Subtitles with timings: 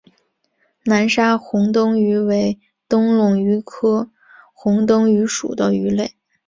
[0.83, 4.09] 南沙虹灯鱼为灯笼鱼科
[4.51, 6.15] 虹灯鱼属的鱼类。